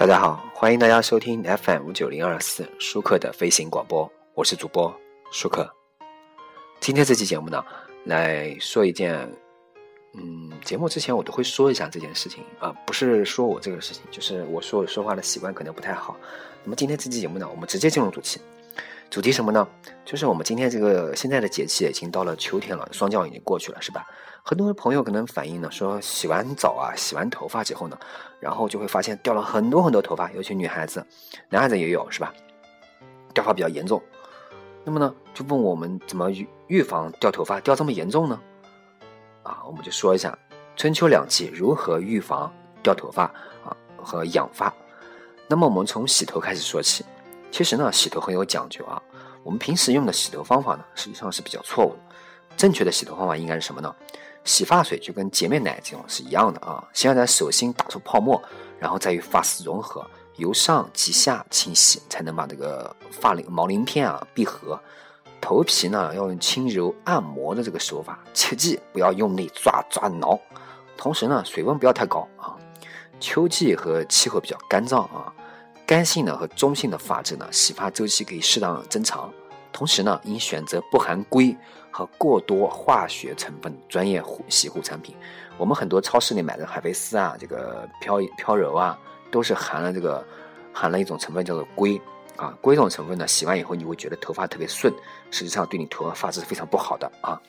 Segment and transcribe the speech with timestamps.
[0.00, 4.90] 大家好，欢迎大家收听 FM 九零二四舒克的飞行广播，我是主播
[5.30, 5.70] 舒克。
[6.80, 7.62] 今天这期节目呢，
[8.06, 9.14] 来说一件，
[10.14, 16.16] 嗯，节目之前我都会说一下这件事情啊，不是说我这个事情，就是我说我说话的习惯可能不太好。
[16.64, 18.40] 那么今天这期节目呢，我们直接进入主题。
[19.10, 19.66] 主题什么呢？
[20.04, 24.06] 就是我们今天这个现在的节气已经到了秋天了，霜降已经过去了，是吧？
[24.44, 27.98] 很多朋友可能反映呢，说洗完澡啊，洗完头发之后呢，
[28.38, 31.04] 然后就会发现掉了很多很多头发，尤其女孩子，
[31.48, 32.32] 男孩子也有，是吧？
[33.34, 34.00] 掉发比较严重。
[34.84, 38.40] 那么呢，就问我们怎么预预防掉头发掉这么严重呢？
[39.42, 40.38] 啊，我们就说一下
[40.76, 43.24] 春秋两季如何预防掉头发
[43.64, 44.72] 啊和养发。
[45.48, 47.04] 那么我们从洗头开始说起。
[47.50, 49.00] 其实呢，洗头很有讲究啊。
[49.42, 51.98] 我们平时用的洗头方法呢，实际上是比较错误的。
[52.56, 53.94] 正确的洗头方法应该是什么呢？
[54.44, 56.86] 洗发水就跟洁面奶这种是一样的啊。
[56.92, 58.42] 先要在手心打出泡沫，
[58.78, 60.06] 然后再与发丝融合，
[60.36, 64.78] 由上及下清洗，才能把这个发鳞毛鳞片啊闭合。
[65.40, 70.38] 头皮呢，要用轻柔按摩的这个手法，切记不要用力抓抓挠。
[70.98, 72.56] 同时呢，水温不要太高啊。
[73.18, 75.32] 秋季和气候比较干燥啊。
[75.90, 79.28] 干性的和中性的发质呢，洗发周期可以适当增长。
[79.72, 81.56] 同时呢，应选择不含硅
[81.90, 85.16] 和过多化学成分专业护洗护产品。
[85.58, 88.96] 我们很多超市里买的海飞丝啊，这个飘飘柔啊，
[89.32, 90.24] 都是含了这个
[90.72, 92.00] 含了一种成分叫做硅
[92.36, 92.56] 啊。
[92.60, 94.94] 硅这种成分呢，洗完以后你会觉得头发特别顺，
[95.32, 97.42] 实际上对你头发发质是非常不好的啊。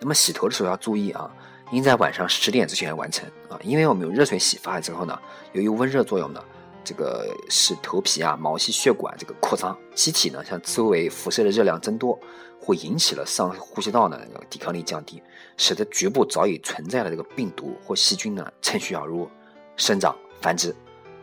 [0.00, 1.30] 那么洗头的时候要注意啊，
[1.70, 5.16] 应在晚上十点之前完成啊，因为我们用热水洗发之后呢，
[5.52, 6.42] 由于温热作用呢。
[6.86, 12.16] 这个使头皮啊、毛细血管这个扩张，机体呢向周围辐射的热量增多，
[12.60, 14.16] 会引起了上呼吸道呢
[14.48, 15.20] 抵抗力降低，
[15.56, 19.28] 使得局部早已存在的这个病毒或细菌呢趁虚而入，
[19.76, 20.72] 生长繁殖，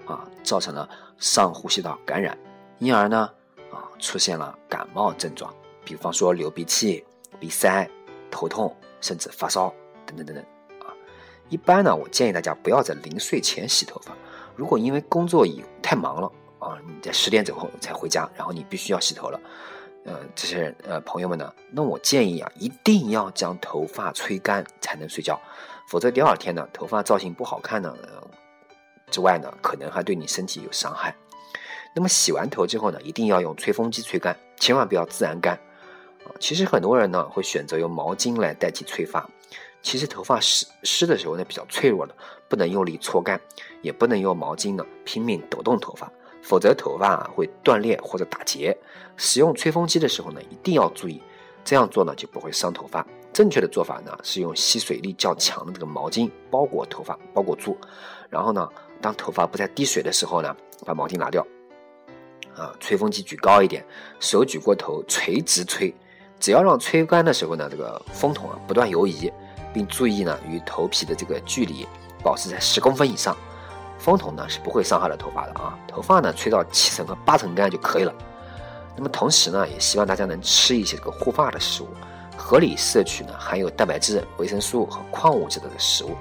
[0.05, 2.37] 啊，造成了上呼吸道感染，
[2.79, 3.29] 因而呢
[3.71, 5.55] 啊出现了感冒症状，
[5.85, 7.05] 比方说流鼻涕、
[7.39, 7.89] 鼻塞、
[8.29, 9.73] 头痛，甚至发烧
[10.05, 10.43] 等等等等
[10.85, 10.91] 啊。
[11.47, 14.13] 一般呢，我建议大家不要在临睡前洗头发。
[14.55, 19.39] 如果因为工作已太忙了啊，你在十点之后才回家，然后你必须要洗头了，
[20.05, 25.39] 呃，这些呃朋友们呢，那我建议啊，一定要将头发吹干才能睡觉，
[25.87, 28.27] 否则第二天呢，头发造型不好看呢，呃
[29.11, 31.13] 之外呢，可能还对你身体有伤害。
[31.95, 35.53] 那么洗完头之后呢，一定要用吹风机吹干，千万不要自然干
[36.25, 36.31] 啊。
[36.39, 39.29] 其实很多人呢会选择用毛巾来代替吹发。
[39.83, 42.15] 其实头发湿湿的时候呢，比较脆弱的，
[42.47, 43.39] 不能用力搓干，
[43.81, 46.09] 也不能用毛巾呢拼命抖动头发，
[46.41, 48.75] 否则头发啊会断裂或者打结。
[49.17, 51.21] 使用吹风机的时候呢，一定要注意，
[51.65, 53.05] 这样做呢就不会伤头发。
[53.33, 57.77] 正确的做法呢是用吸水力较强的这个毛巾包裹头发，包裹住，
[58.29, 58.67] 然后呢，
[59.01, 60.55] 当头发不再滴水的时候呢，
[60.85, 61.45] 把毛巾拿掉，
[62.55, 63.85] 啊，吹风机举高一点，
[64.21, 65.93] 手举过头，垂直吹，
[66.39, 69.29] 只要让吹干的时候呢，这个风筒啊不断游移。
[69.73, 71.87] 并注意呢，与头皮的这个距离
[72.21, 73.35] 保持在十公分以上。
[73.97, 78.13] 风筒呢是不会伤害了头发的啊，头发呢吹到七成和八成干就可以了。
[78.97, 81.87] 那么同时呢，也希望大家能吃一些这个护发的食物，
[82.35, 86.17] 合理摄取呢含有蛋白质、维生素和矿物质的食物。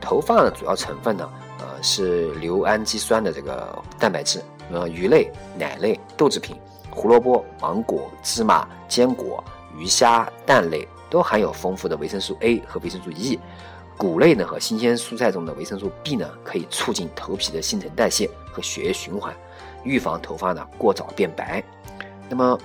[0.00, 1.30] 头发的主要成分呢，
[1.60, 9.44] 呃是硫氨基酸的这个蛋白质，呃鱼类、奶类、豆制品、胡萝卜、芒果、芝麻、坚果、
[9.76, 10.88] 鱼虾、蛋类。
[11.10, 13.38] 都含有丰富的维生素 A 和维生素 E，
[13.98, 19.34] 谷类呢和新鲜蔬菜中的维生素 B 呢，可以促进头皮的新陈代谢和血液循环，
[19.82, 21.62] 预防头发呢过早变白。
[22.28, 22.58] 那么，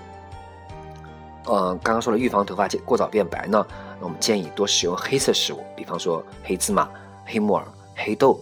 [1.45, 3.65] 呃，刚刚说了预防头发过早变白呢，
[3.99, 6.87] 我们建议多食用黑色食物，比方说黑芝麻、
[7.25, 8.39] 黑木耳、黑豆，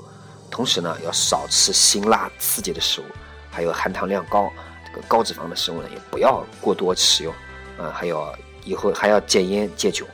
[0.52, 3.06] 同时呢要少吃辛辣刺激的食物，
[3.50, 4.52] 还有含糖量高、
[4.86, 7.34] 这个高脂肪的食物呢也不要过多食用，
[7.80, 8.28] 嗯，还有。
[8.66, 10.06] 以后还要戒烟戒酒，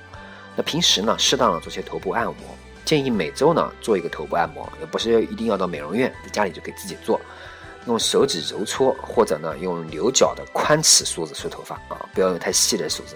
[0.56, 2.36] 那平时呢，适当的做些头部按摩，
[2.84, 7.20] 建议每周呢做一个头部按摩，也不是一定要到美容院，在家里就可以自己做，
[7.86, 13.16] 用手指揉搓，或者呢用牛角的宽齿梳子梳头发啊，不要用太细的梳子，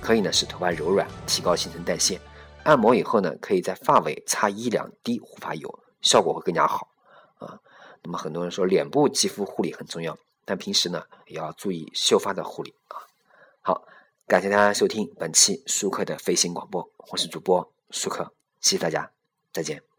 [0.00, 2.20] 可以呢使头发柔软，提高新陈代谢。
[2.64, 6.88] 按摩以后呢，可以在发尾擦一两滴护发油，效果会更加好
[7.38, 7.58] 啊。
[8.02, 12.98] 那么很多人说脸部肌肤护理很重要，但平时呢也要注意秀发的护理啊。
[13.60, 13.82] 好。
[14.32, 18.32] 感谢大家收听本期舒克的飞行广播，我是主播舒克，
[18.62, 19.12] 谢谢大家，
[19.52, 19.91] 再见。